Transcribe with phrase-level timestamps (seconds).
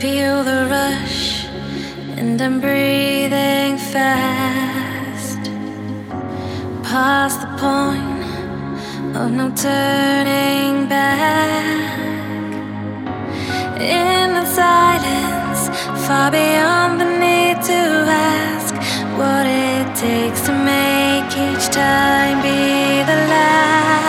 [0.00, 1.46] feel the rush,
[2.18, 5.40] and I'm breathing fast.
[6.82, 12.50] Past the point of no turning back.
[13.80, 15.62] In the silence,
[16.06, 18.74] far beyond the need to ask
[19.18, 24.05] what it takes to make each time be the last.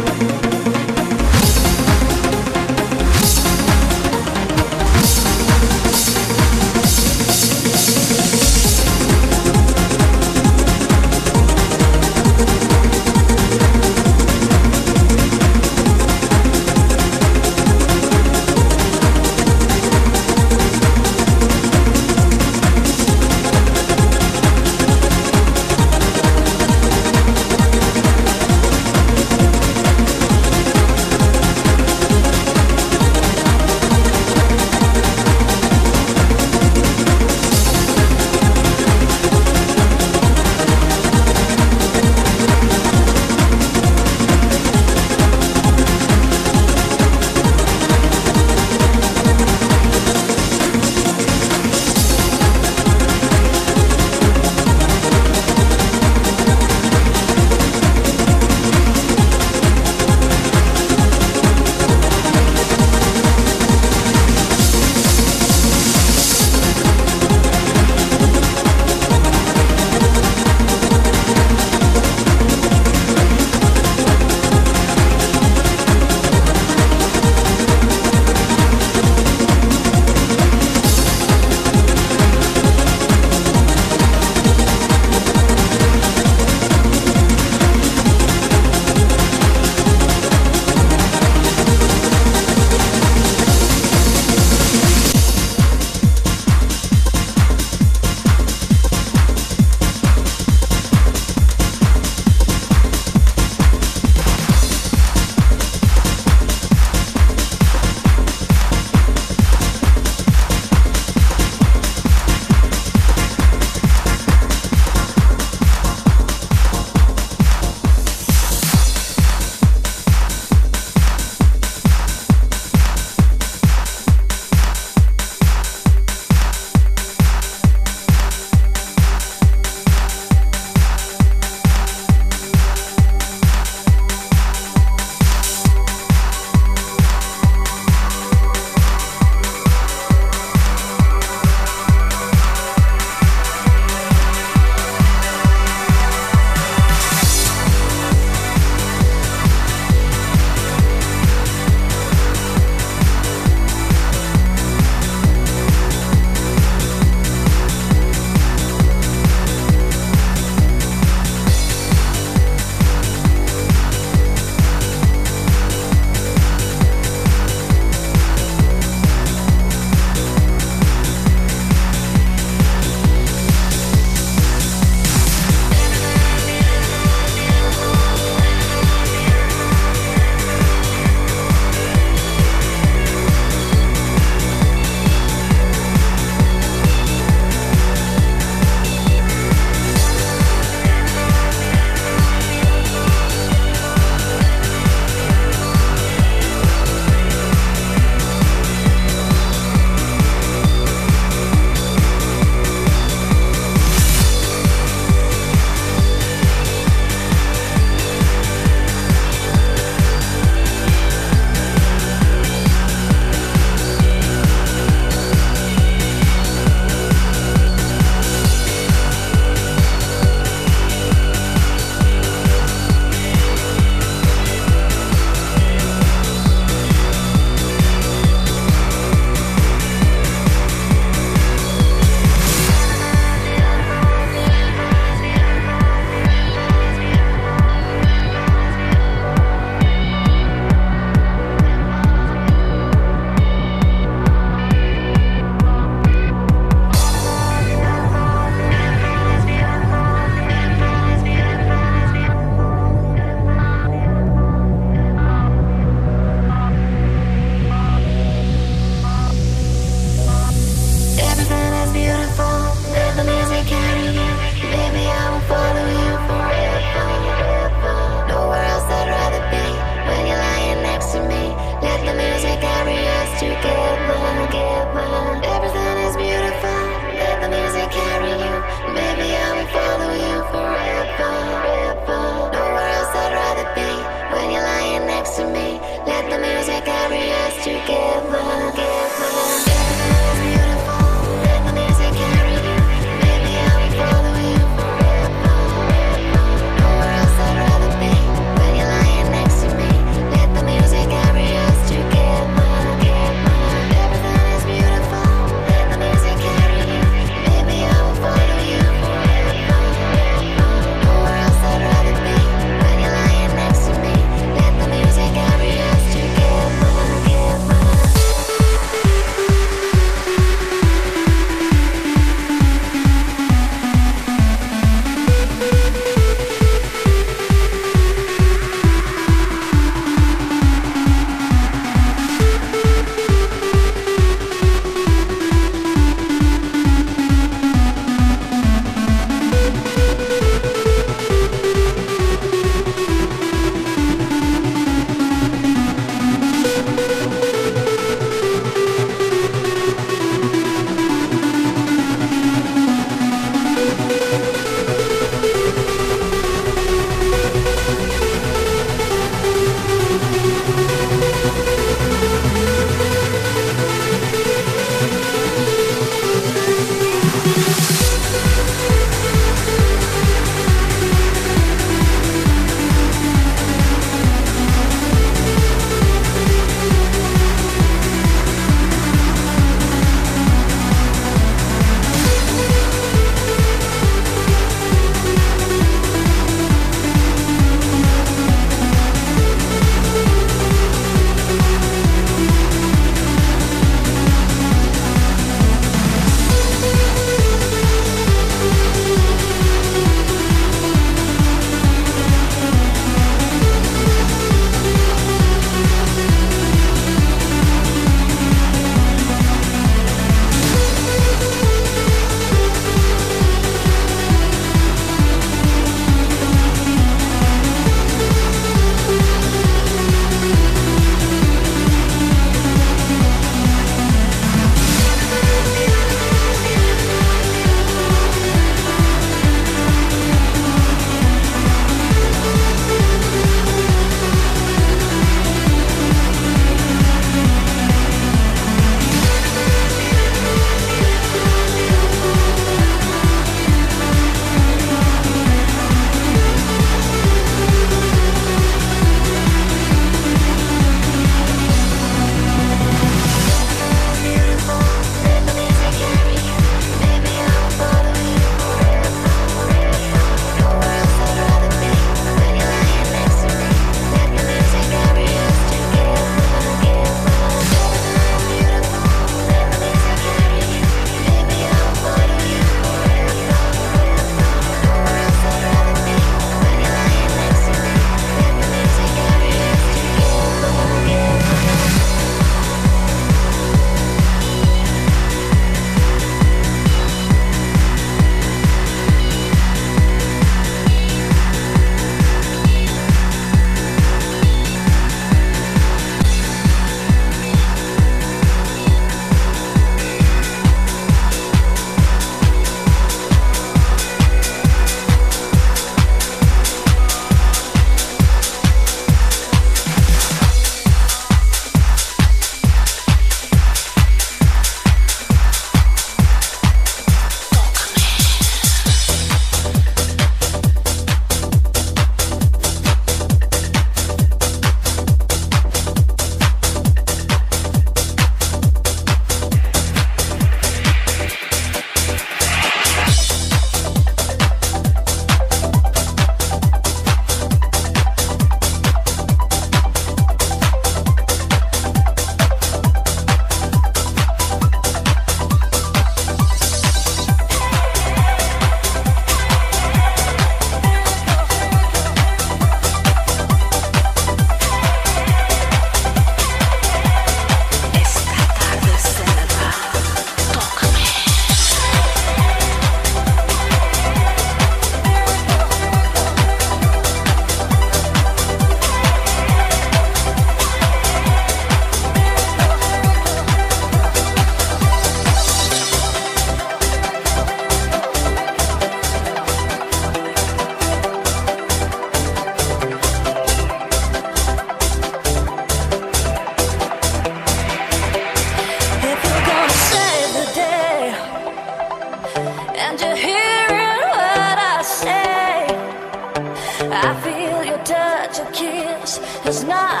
[599.51, 600.00] Is not